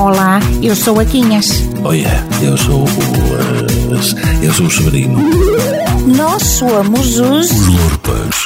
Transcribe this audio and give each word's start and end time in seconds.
Olá, 0.00 0.40
eu 0.62 0.74
sou 0.74 0.98
a 0.98 1.04
Quinhas. 1.04 1.48
Olha, 1.84 2.08
eu 2.42 2.56
sou 2.56 2.84
o. 2.84 2.88
eh, 2.88 4.46
eu 4.46 4.52
sou 4.54 4.66
o 4.66 4.70
Severino. 4.70 5.18
Nós 6.16 6.42
somos 6.42 7.18
os. 7.18 7.50
Os 7.50 7.66
Lurpas. 7.66 8.36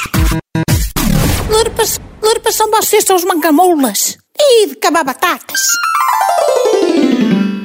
Lurpas, 1.49 1.99
lurpas 2.21 2.55
são 2.55 2.69
vocês, 2.69 3.05
são 3.05 3.15
os 3.15 3.23
mancamoulas. 3.23 4.17
E 4.37 4.67
de 4.67 4.75
cabar 4.75 5.05
batatas. 5.05 5.59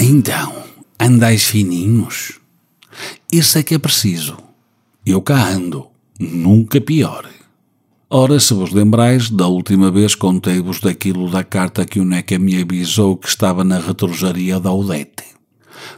Então, 0.00 0.62
andais 0.98 1.44
fininhos? 1.44 2.38
Isso 3.32 3.58
é 3.58 3.62
que 3.64 3.74
é 3.74 3.78
preciso. 3.78 4.36
Eu 5.04 5.20
cá 5.20 5.48
ando, 5.48 5.86
nunca 6.18 6.80
pior. 6.80 7.28
Ora, 8.12 8.40
se 8.40 8.52
vos 8.54 8.72
lembrais, 8.72 9.30
da 9.30 9.46
última 9.46 9.88
vez 9.88 10.16
contei-vos 10.16 10.80
daquilo 10.80 11.30
da 11.30 11.44
carta 11.44 11.84
que 11.84 12.00
o 12.00 12.04
Neca 12.04 12.40
me 12.40 12.60
avisou 12.60 13.16
que 13.16 13.28
estava 13.28 13.62
na 13.62 13.78
retrojaria 13.78 14.58
da 14.58 14.72
Odete. 14.72 15.22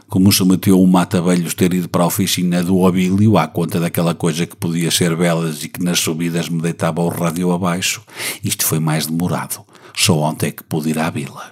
Como 0.07 0.31
se 0.31 0.45
meteu 0.45 0.79
o 0.79 0.85
mata-velhos 0.85 1.55
ter 1.55 1.73
ido 1.73 1.89
para 1.89 2.03
a 2.03 2.05
oficina 2.05 2.61
do 2.61 2.77
Obílio 2.81 3.35
à 3.35 3.47
conta 3.47 3.79
daquela 3.79 4.13
coisa 4.13 4.45
que 4.45 4.55
podia 4.55 4.91
ser 4.91 5.15
belas 5.15 5.63
e 5.63 5.69
que 5.69 5.83
nas 5.83 6.01
subidas 6.01 6.49
me 6.49 6.61
deitava 6.61 7.01
o 7.01 7.09
rádio 7.09 7.51
abaixo, 7.51 8.03
isto 8.43 8.63
foi 8.63 8.77
mais 8.77 9.07
demorado. 9.07 9.65
Só 9.95 10.15
ontem 10.19 10.49
é 10.49 10.51
que 10.51 10.63
pude 10.63 10.91
ir 10.91 10.99
à 10.99 11.09
vila. 11.09 11.49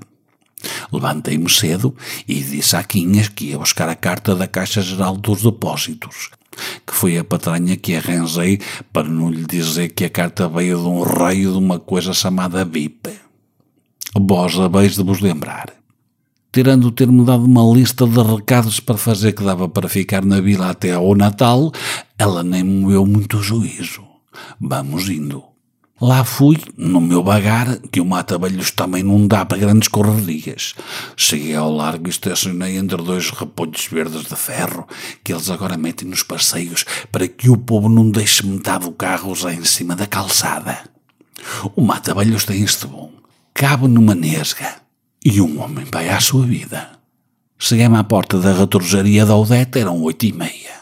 Levantei-me 0.93 1.49
cedo 1.49 1.95
e 2.27 2.35
disse 2.35 2.75
à 2.75 2.83
Quinhas 2.83 3.29
que 3.29 3.45
ia 3.45 3.57
buscar 3.57 3.89
a 3.89 3.95
carta 3.95 4.35
da 4.35 4.45
Caixa 4.47 4.83
Geral 4.83 5.17
dos 5.17 5.41
Depósitos, 5.41 6.29
que 6.85 6.93
foi 6.93 7.17
a 7.17 7.23
patranha 7.23 7.75
que 7.77 7.95
arranjei 7.95 8.59
para 8.91 9.07
não 9.07 9.29
lhe 9.29 9.45
dizer 9.45 9.89
que 9.89 10.05
a 10.05 10.09
carta 10.09 10.47
veio 10.47 10.79
de 10.79 10.87
um 10.87 11.01
raio 11.01 11.51
de 11.51 11.57
uma 11.57 11.79
coisa 11.79 12.13
chamada 12.13 12.65
VIP. 12.65 13.09
Vós 14.19 14.59
haveis 14.59 14.95
de 14.95 15.03
vos 15.03 15.19
lembrar. 15.19 15.73
Tirando 16.51 16.91
ter-me 16.91 17.23
dado 17.23 17.45
uma 17.45 17.63
lista 17.73 18.05
de 18.05 18.21
recados 18.21 18.79
para 18.81 18.97
fazer 18.97 19.31
que 19.31 19.43
dava 19.43 19.69
para 19.69 19.87
ficar 19.87 20.25
na 20.25 20.41
vila 20.41 20.69
até 20.69 20.91
ao 20.91 21.15
Natal, 21.15 21.71
ela 22.17 22.43
nem 22.43 22.63
moveu 22.63 23.05
muito 23.05 23.41
juízo. 23.41 24.03
Vamos 24.59 25.07
indo. 25.09 25.50
Lá 26.01 26.25
fui, 26.25 26.57
no 26.75 26.99
meu 26.99 27.21
bagar, 27.21 27.77
que 27.91 28.01
o 28.01 28.05
mata-velhos 28.05 28.71
também 28.71 29.03
não 29.03 29.27
dá 29.27 29.45
para 29.45 29.59
grandes 29.59 29.87
correrias. 29.87 30.73
Cheguei 31.15 31.55
ao 31.55 31.71
largo 31.71 32.07
e 32.07 32.09
estacionei 32.09 32.75
entre 32.75 32.97
dois 32.97 33.29
repolhos 33.29 33.85
verdes 33.85 34.23
de 34.23 34.35
ferro, 34.35 34.87
que 35.23 35.31
eles 35.31 35.47
agora 35.51 35.77
metem 35.77 36.07
nos 36.07 36.23
passeios 36.23 36.85
para 37.11 37.27
que 37.27 37.51
o 37.51 37.57
povo 37.57 37.87
não 37.87 38.09
deixe 38.09 38.43
metade 38.43 38.85
do 38.85 38.91
carro 38.91 39.35
já 39.35 39.53
em 39.53 39.63
cima 39.63 39.95
da 39.95 40.07
calçada. 40.07 40.79
O 41.75 41.83
mata-velhos 41.83 42.45
tem 42.45 42.63
este 42.63 42.87
bom. 42.87 43.11
Cabe 43.53 43.87
numa 43.87 44.15
nesga. 44.15 44.77
E 45.23 45.39
um 45.39 45.61
homem 45.61 45.85
vai 45.91 46.09
à 46.09 46.19
sua 46.19 46.43
vida. 46.47 46.93
Cheguei-me 47.59 47.97
à 47.97 48.03
porta 48.03 48.39
da 48.39 48.53
retrojaria 48.53 49.23
da 49.23 49.35
Odete, 49.35 49.77
eram 49.77 50.01
oito 50.01 50.25
e 50.25 50.33
meia. 50.33 50.81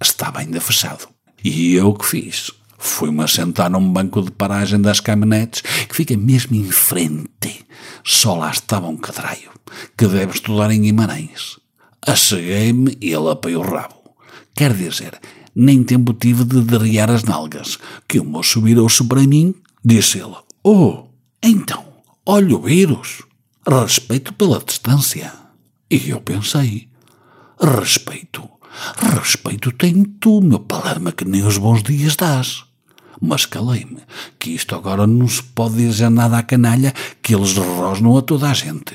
Estava 0.00 0.38
ainda 0.38 0.60
fechado. 0.60 1.08
E 1.42 1.74
eu 1.74 1.92
que 1.92 2.06
fiz? 2.06 2.52
Fui-me 2.82 3.22
assentar 3.22 3.70
num 3.70 3.92
banco 3.92 4.22
de 4.22 4.30
paragem 4.30 4.80
das 4.80 5.00
caminhonetes 5.00 5.60
que 5.60 5.94
fica 5.94 6.16
mesmo 6.16 6.56
em 6.56 6.70
frente. 6.70 7.66
Só 8.02 8.34
lá 8.34 8.50
estava 8.50 8.88
um 8.88 8.96
cadraio, 8.96 9.50
que 9.96 10.06
deve 10.06 10.32
estudar 10.32 10.70
em 10.70 10.80
Guimarães. 10.80 11.58
Acheguei-me 12.04 12.96
e 12.98 13.12
ele 13.12 13.28
apoiou 13.30 13.62
o 13.62 13.70
rabo. 13.70 14.00
Quer 14.54 14.72
dizer, 14.72 15.20
nem 15.54 15.84
tempo 15.84 16.14
tive 16.14 16.42
de 16.42 16.62
derriar 16.62 17.10
as 17.10 17.22
nalgas, 17.22 17.78
que 18.08 18.18
o 18.18 18.24
moço 18.24 18.62
virou-se 18.62 19.04
para 19.04 19.26
mim, 19.26 19.54
disse 19.84 20.18
ele, 20.18 20.36
Oh, 20.64 21.04
então, 21.42 21.84
olha 22.24 22.56
o 22.56 22.62
vírus. 22.62 23.22
Respeito 23.68 24.32
pela 24.32 24.58
distância. 24.58 25.30
E 25.90 26.08
eu 26.08 26.20
pensei, 26.22 26.88
respeito, 27.60 28.48
respeito 29.14 29.70
tem 29.70 30.02
tu, 30.02 30.40
meu 30.40 30.60
palerma, 30.60 31.12
que 31.12 31.26
nem 31.26 31.44
os 31.44 31.58
bons 31.58 31.82
dias 31.82 32.16
dás. 32.16 32.69
Mas 33.20 33.44
calei-me, 33.44 33.98
que 34.38 34.50
isto 34.50 34.74
agora 34.74 35.06
não 35.06 35.28
se 35.28 35.42
pode 35.42 35.76
dizer 35.76 36.08
nada 36.08 36.38
à 36.38 36.42
canalha, 36.42 36.94
que 37.20 37.34
eles 37.34 37.56
rosnam 37.56 38.16
a 38.16 38.22
toda 38.22 38.48
a 38.48 38.54
gente. 38.54 38.94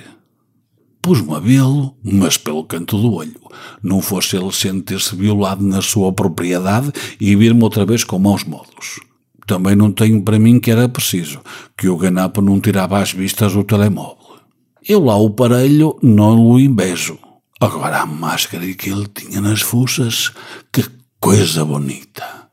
Pus-me 1.01 1.35
a 1.35 1.39
vê-lo, 1.39 1.95
mas 2.03 2.35
pelo 2.35 2.63
canto 2.63 2.99
do 2.99 3.13
olho. 3.13 3.39
Não 3.83 4.01
fosse 4.01 4.35
ele 4.35 4.51
sentir-se 4.51 5.15
violado 5.15 5.63
na 5.63 5.79
sua 5.79 6.11
propriedade 6.11 6.91
e 7.21 7.35
vir-me 7.35 7.61
outra 7.61 7.85
vez 7.85 8.03
com 8.03 8.17
maus 8.17 8.43
modos. 8.43 8.99
Também 9.45 9.75
não 9.75 9.91
tenho 9.91 10.23
para 10.23 10.39
mim 10.39 10.59
que 10.59 10.71
era 10.71 10.89
preciso, 10.89 11.41
que 11.77 11.87
o 11.87 11.97
ganapo 11.97 12.41
não 12.41 12.59
tirava 12.59 12.99
às 12.99 13.11
vistas 13.11 13.55
o 13.55 13.63
telemóvel. 13.63 14.39
Eu 14.83 15.03
lá 15.03 15.15
o 15.15 15.29
parelho 15.29 15.95
não 16.01 16.43
o 16.43 16.59
embejo. 16.59 17.19
Agora 17.61 18.01
a 18.01 18.05
máscara 18.07 18.65
que 18.73 18.89
ele 18.89 19.07
tinha 19.07 19.39
nas 19.39 19.61
fuças, 19.61 20.31
que 20.73 20.83
coisa 21.19 21.63
bonita. 21.63 22.44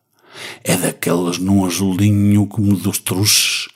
É 0.65 0.77
daquelas 0.77 1.39
num 1.39 1.65
azulinho 1.65 2.47
como 2.47 2.77
dos 2.77 2.99
truces, 2.99 3.69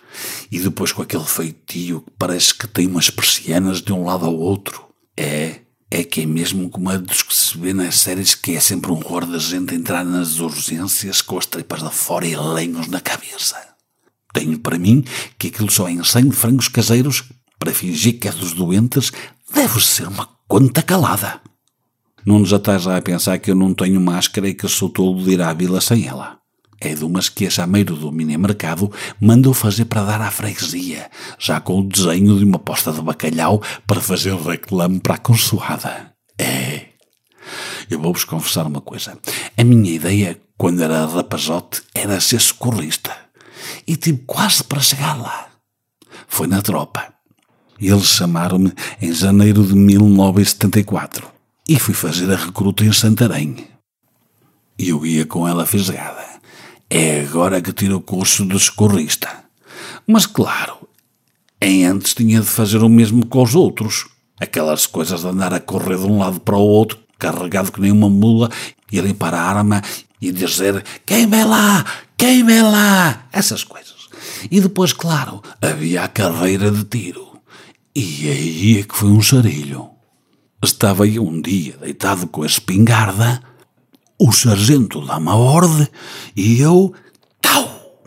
e 0.50 0.58
depois 0.58 0.92
com 0.92 1.02
aquele 1.02 1.24
feitio 1.24 2.00
que 2.00 2.12
parece 2.18 2.54
que 2.54 2.66
tem 2.68 2.86
umas 2.86 3.10
persianas 3.10 3.80
de 3.82 3.92
um 3.92 4.04
lado 4.04 4.26
ao 4.26 4.36
outro. 4.36 4.84
É, 5.16 5.60
é 5.90 6.04
que 6.04 6.22
é 6.22 6.26
mesmo 6.26 6.68
como 6.68 6.90
a 6.90 6.96
dos 6.96 7.22
que 7.22 7.34
se 7.34 7.56
vê 7.58 7.72
nas 7.72 7.98
séries 7.98 8.34
que 8.34 8.56
é 8.56 8.60
sempre 8.60 8.90
um 8.90 8.96
horror 8.96 9.26
da 9.26 9.38
gente 9.38 9.74
entrar 9.74 10.04
nas 10.04 10.40
urgências 10.40 11.20
com 11.22 11.38
as 11.38 11.46
tripas 11.46 11.82
de 11.82 11.90
fora 11.90 12.26
e 12.26 12.36
lenhos 12.36 12.88
na 12.88 13.00
cabeça. 13.00 13.56
Tenho 14.32 14.58
para 14.58 14.78
mim 14.78 15.04
que 15.38 15.48
aquilo 15.48 15.70
só 15.70 15.88
em 15.88 16.02
100 16.02 16.30
frangos 16.32 16.68
caseiros 16.68 17.24
para 17.58 17.72
fingir 17.72 18.20
que 18.20 18.28
é 18.28 18.32
dos 18.32 18.52
doentes 18.52 19.10
deve 19.52 19.82
ser 19.82 20.08
uma 20.08 20.28
conta 20.46 20.82
calada. 20.82 21.40
Não 22.24 22.40
nos 22.40 22.48
já 22.48 22.58
a 22.96 23.02
pensar 23.02 23.38
que 23.38 23.50
eu 23.50 23.54
não 23.54 23.72
tenho 23.72 24.00
máscara 24.00 24.48
e 24.48 24.54
que 24.54 24.68
sou 24.68 24.90
tolo 24.90 25.22
de 25.22 25.30
ir 25.30 25.40
à 25.40 25.52
vila 25.54 25.80
sem 25.80 26.06
ela. 26.06 26.38
É 26.80 26.94
de 26.94 27.04
umas 27.04 27.28
que 27.28 27.46
a 27.46 27.50
chameiro 27.50 27.96
do 27.96 28.12
mini-mercado 28.12 28.92
mandou 29.20 29.54
fazer 29.54 29.86
para 29.86 30.04
dar 30.04 30.20
à 30.20 30.30
freguesia, 30.30 31.10
já 31.38 31.60
com 31.60 31.80
o 31.80 31.88
desenho 31.88 32.38
de 32.38 32.44
uma 32.44 32.58
posta 32.58 32.92
de 32.92 33.00
bacalhau 33.00 33.62
para 33.86 34.00
fazer 34.00 34.32
o 34.32 34.42
reclame 34.42 35.00
para 35.00 35.14
a 35.14 35.18
consoada. 35.18 36.12
É. 36.38 36.86
Eu 37.88 38.00
vou-vos 38.00 38.24
confessar 38.24 38.66
uma 38.66 38.80
coisa. 38.80 39.18
A 39.56 39.64
minha 39.64 39.90
ideia, 39.90 40.38
quando 40.58 40.82
era 40.82 41.06
rapazote, 41.06 41.82
era 41.94 42.20
ser 42.20 42.40
socorrista. 42.40 43.16
E 43.86 43.96
tive 43.96 44.22
quase 44.26 44.62
para 44.64 44.80
chegar 44.80 45.16
lá. 45.20 45.48
Foi 46.28 46.46
na 46.46 46.60
tropa. 46.60 47.14
Eles 47.80 48.06
chamaram-me 48.06 48.72
em 49.00 49.12
janeiro 49.12 49.64
de 49.64 49.74
1974 49.74 51.28
e 51.68 51.78
fui 51.78 51.94
fazer 51.94 52.30
a 52.32 52.36
recruta 52.36 52.84
em 52.84 52.92
Santarém. 52.92 53.68
E 54.78 54.88
eu 54.88 55.04
ia 55.04 55.26
com 55.26 55.46
ela 55.46 55.66
fisgada. 55.66 56.24
É 56.88 57.20
agora 57.20 57.60
que 57.60 57.72
tiro 57.72 57.96
o 57.96 58.00
curso 58.00 58.46
de 58.46 58.58
socorrista. 58.58 59.28
Mas 60.06 60.24
claro, 60.24 60.88
em 61.60 61.84
antes 61.84 62.14
tinha 62.14 62.40
de 62.40 62.46
fazer 62.46 62.78
o 62.78 62.88
mesmo 62.88 63.26
com 63.26 63.42
os 63.42 63.54
outros. 63.54 64.06
Aquelas 64.40 64.86
coisas 64.86 65.20
de 65.20 65.26
andar 65.26 65.52
a 65.52 65.60
correr 65.60 65.98
de 65.98 66.04
um 66.04 66.18
lado 66.18 66.40
para 66.40 66.56
o 66.56 66.60
outro, 66.60 66.98
carregado 67.18 67.72
que 67.72 67.80
nem 67.80 67.90
uma 67.90 68.08
mula, 68.08 68.50
e 68.92 69.00
limpar 69.00 69.34
a 69.34 69.40
arma 69.40 69.82
e 70.20 70.30
dizer 70.30 70.84
quem 71.04 71.26
vem 71.26 71.44
lá, 71.44 71.84
quem 72.16 72.44
vem 72.44 72.62
lá, 72.62 73.26
essas 73.32 73.64
coisas. 73.64 74.08
E 74.50 74.60
depois, 74.60 74.92
claro, 74.92 75.42
havia 75.60 76.02
a 76.02 76.08
carreira 76.08 76.70
de 76.70 76.84
tiro. 76.84 77.40
E 77.94 78.28
aí 78.28 78.78
é 78.80 78.82
que 78.82 78.96
foi 78.96 79.08
um 79.08 79.22
charilho. 79.22 79.90
Estava 80.62 81.06
eu 81.06 81.26
um 81.26 81.40
dia 81.40 81.76
deitado 81.78 82.26
com 82.26 82.42
a 82.42 82.46
espingarda, 82.46 83.42
o 84.18 84.32
sargento 84.32 85.04
dá-me 85.04 85.28
a 85.28 85.34
ordem 85.34 85.88
e 86.34 86.60
eu. 86.60 86.92
Tau! 87.40 88.00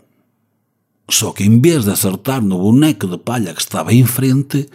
Só 1.08 1.32
que 1.32 1.44
em 1.44 1.60
vez 1.60 1.84
de 1.84 1.90
acertar 1.90 2.42
no 2.42 2.58
boneco 2.58 3.06
de 3.06 3.18
palha 3.18 3.54
que 3.54 3.60
estava 3.60 3.92
em 3.92 4.04
frente, 4.04 4.68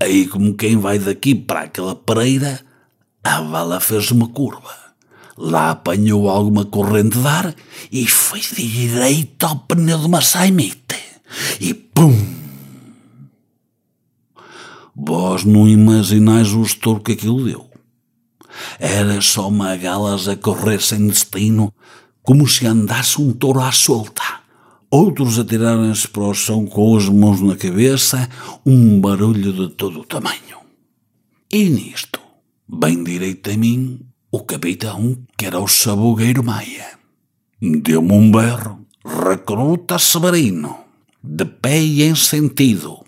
aí 0.00 0.26
como 0.26 0.54
quem 0.54 0.76
vai 0.76 0.98
daqui 0.98 1.34
para 1.34 1.62
aquela 1.62 1.94
pereira, 1.94 2.60
a 3.24 3.40
bala 3.42 3.80
fez 3.80 4.10
uma 4.10 4.28
curva. 4.28 4.74
Lá 5.36 5.70
apanhou 5.70 6.30
alguma 6.30 6.64
corrente 6.64 7.18
de 7.18 7.26
ar 7.26 7.54
e 7.92 8.06
foi 8.06 8.40
direito 8.40 9.44
ao 9.44 9.56
pneu 9.56 9.98
de 9.98 10.06
uma 10.06 10.22
saimite. 10.22 10.96
E 11.60 11.74
pum! 11.74 12.14
Vós 14.94 15.44
não 15.44 15.68
imaginais 15.68 16.54
o 16.54 16.62
estouro 16.62 17.00
que 17.00 17.12
aquilo 17.12 17.44
deu. 17.44 17.65
Era 18.78 19.20
só 19.20 19.50
magalas 19.50 20.28
a 20.28 20.36
correr 20.36 20.80
sem 20.80 21.06
destino, 21.06 21.72
como 22.22 22.48
se 22.48 22.66
andasse 22.66 23.20
um 23.20 23.32
touro 23.32 23.60
à 23.60 23.72
solta. 23.72 24.22
Outros 24.90 25.38
atirarem-se 25.38 26.08
para 26.08 26.22
o 26.22 26.34
chão 26.34 26.64
com 26.64 26.96
as 26.96 27.08
mãos 27.08 27.40
na 27.40 27.56
cabeça, 27.56 28.28
um 28.64 29.00
barulho 29.00 29.52
de 29.52 29.74
todo 29.74 30.00
o 30.00 30.04
tamanho. 30.04 30.58
E 31.52 31.64
nisto, 31.68 32.20
bem 32.68 33.02
direito 33.02 33.50
a 33.50 33.56
mim, 33.56 34.00
o 34.30 34.40
capitão, 34.40 35.16
que 35.36 35.46
era 35.46 35.58
o 35.58 35.66
sabugueiro 35.68 36.44
Maia. 36.44 36.98
Deu-me 37.60 38.12
um 38.12 38.30
berro, 38.30 38.86
recruta 39.04 39.98
Severino, 39.98 40.76
de 41.22 41.44
pé 41.44 41.80
e 41.80 42.02
em 42.02 42.14
sentido. 42.14 43.04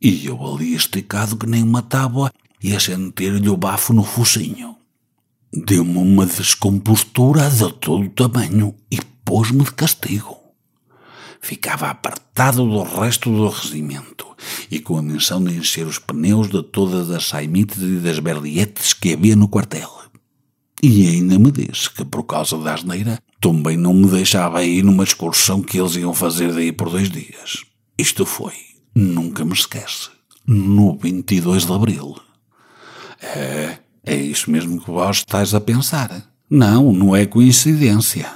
E 0.00 0.26
eu 0.26 0.44
ali 0.44 0.74
esticado 0.74 1.36
que 1.36 1.46
nem 1.46 1.62
uma 1.62 1.82
tábua, 1.82 2.32
e 2.62 2.74
a 2.74 2.80
sentir-lhe 2.80 3.48
o 3.48 3.56
bafo 3.56 3.92
no 3.92 4.02
focinho. 4.02 4.76
Deu-me 5.54 5.98
uma 5.98 6.24
descompostura 6.24 7.50
de 7.50 7.70
todo 7.74 8.08
tamanho 8.08 8.74
e 8.90 8.98
pôs-me 9.22 9.64
de 9.64 9.72
castigo. 9.72 10.38
Ficava 11.42 11.90
apartado 11.90 12.64
do 12.64 12.82
resto 12.82 13.30
do 13.30 13.48
regimento 13.48 14.26
e 14.70 14.80
com 14.80 14.96
a 14.96 15.02
menção 15.02 15.44
de 15.44 15.54
encher 15.54 15.86
os 15.86 15.98
pneus 15.98 16.48
de 16.48 16.62
todas 16.62 17.10
as 17.10 17.26
saimites 17.26 17.82
e 17.82 17.96
das 17.96 18.18
berlietes 18.18 18.94
que 18.94 19.12
havia 19.12 19.36
no 19.36 19.46
quartel. 19.46 19.90
E 20.82 21.06
ainda 21.06 21.38
me 21.38 21.52
disse 21.52 21.90
que, 21.90 22.04
por 22.04 22.22
causa 22.24 22.56
da 22.56 22.74
asneira, 22.74 23.18
também 23.38 23.76
não 23.76 23.92
me 23.92 24.08
deixava 24.08 24.64
ir 24.64 24.82
numa 24.82 25.04
excursão 25.04 25.62
que 25.62 25.78
eles 25.78 25.96
iam 25.96 26.14
fazer 26.14 26.52
daí 26.52 26.72
por 26.72 26.88
dois 26.88 27.10
dias. 27.10 27.62
Isto 27.98 28.24
foi, 28.24 28.54
nunca 28.94 29.44
me 29.44 29.52
esquece, 29.52 30.08
no 30.46 30.96
22 30.96 31.66
de 31.66 31.72
Abril. 31.72 32.16
É, 33.20 33.78
é 34.04 34.16
isso 34.16 34.50
mesmo 34.50 34.80
que 34.80 34.90
vós 34.90 35.18
estáis 35.18 35.54
a 35.54 35.60
pensar. 35.60 36.24
Não, 36.50 36.92
não 36.92 37.14
é 37.14 37.24
coincidência. 37.24 38.28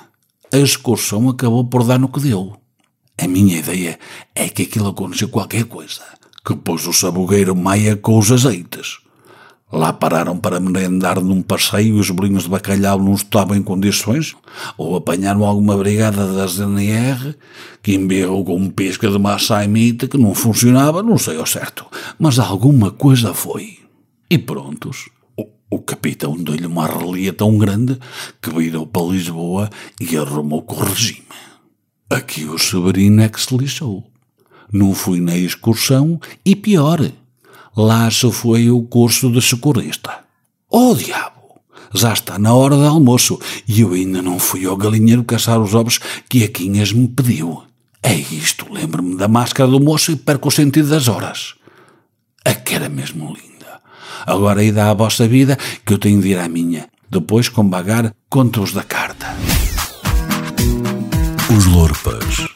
A 0.52 0.58
excursão 0.58 1.28
acabou 1.28 1.64
por 1.64 1.84
dar 1.84 1.98
no 1.98 2.08
que 2.08 2.20
deu. 2.20 2.56
A 3.18 3.26
minha 3.26 3.58
ideia 3.58 3.98
é 4.34 4.48
que 4.48 4.62
aquilo 4.62 4.88
aconteceu 4.88 5.28
qualquer 5.28 5.64
coisa, 5.64 6.02
que 6.46 6.54
pôs 6.54 6.86
o 6.86 6.92
sabugueiro 6.92 7.56
maia 7.56 7.96
com 7.96 8.16
os 8.16 8.30
azeites. 8.30 8.98
Lá 9.72 9.92
pararam 9.92 10.38
para 10.38 10.60
merendar 10.60 11.20
num 11.20 11.42
passeio 11.42 11.96
e 11.96 12.00
os 12.00 12.10
bolinhos 12.10 12.44
de 12.44 12.50
bacalhau 12.50 13.02
não 13.02 13.14
estavam 13.14 13.56
em 13.56 13.62
condições, 13.62 14.36
ou 14.78 14.94
apanharam 14.94 15.44
alguma 15.44 15.76
brigada 15.76 16.32
da 16.32 16.46
ZNR 16.46 17.34
que 17.82 17.94
embirrou 17.94 18.44
com 18.44 18.56
um 18.56 18.70
pesca 18.70 19.10
de 19.10 19.18
massa 19.18 19.58
que 20.08 20.16
não 20.16 20.34
funcionava, 20.34 21.02
não 21.02 21.18
sei 21.18 21.36
ao 21.36 21.46
certo, 21.46 21.84
mas 22.16 22.38
alguma 22.38 22.92
coisa 22.92 23.34
foi. 23.34 23.78
E 24.30 24.38
prontos. 24.38 25.08
O, 25.70 25.80
capitão 25.80 26.36
deu-lhe 26.36 26.66
uma 26.66 26.86
relia 26.86 27.32
tão 27.32 27.58
grande 27.58 27.98
que 28.40 28.50
virou 28.50 28.86
para 28.86 29.06
Lisboa 29.06 29.70
e 30.00 30.16
arrumou 30.16 30.62
com 30.62 30.76
o 30.76 30.84
regime. 30.84 31.24
Aqui 32.08 32.44
o 32.44 32.58
Severino 32.58 33.22
é 33.22 33.28
que 33.28 33.40
se 33.40 33.56
lixou. 33.56 34.04
Não 34.72 34.94
fui 34.94 35.20
na 35.20 35.36
excursão 35.36 36.20
e 36.44 36.54
pior, 36.54 37.00
lá 37.76 38.10
só 38.10 38.30
foi 38.30 38.70
o 38.70 38.82
curso 38.82 39.30
de 39.30 39.40
socorrista. 39.40 40.20
Oh 40.70 40.94
diabo! 40.94 41.36
Já 41.94 42.12
está 42.12 42.38
na 42.38 42.52
hora 42.52 42.76
do 42.76 42.84
almoço 42.84 43.38
e 43.66 43.80
eu 43.80 43.92
ainda 43.92 44.20
não 44.20 44.38
fui 44.38 44.66
ao 44.66 44.76
galinheiro 44.76 45.24
caçar 45.24 45.60
os 45.60 45.74
ovos 45.74 45.98
que 46.28 46.44
a 46.44 46.48
Quinhas 46.48 46.92
me 46.92 47.08
pediu. 47.08 47.62
É 48.02 48.14
isto, 48.14 48.72
lembro-me 48.72 49.16
da 49.16 49.26
máscara 49.26 49.68
do 49.68 49.80
moço 49.80 50.12
e 50.12 50.16
perco 50.16 50.48
o 50.48 50.52
sentido 50.52 50.88
das 50.88 51.08
horas. 51.08 51.54
A 52.44 52.54
que 52.54 52.74
era 52.74 52.88
mesmo 52.88 53.34
linda. 53.34 53.80
Agora 54.24 54.60
aí 54.60 54.70
dá 54.70 54.90
a 54.90 54.94
vossa 54.94 55.26
vida 55.26 55.58
que 55.84 55.92
eu 55.92 55.98
tenho 55.98 56.20
de 56.20 56.28
ir 56.28 56.38
à 56.38 56.48
minha. 56.48 56.88
Depois, 57.10 57.48
com 57.48 57.66
bagar, 57.68 58.12
conto-os 58.28 58.72
da 58.72 58.82
carta. 58.82 59.26
Os 61.56 61.66
Lorpas. 61.66 62.55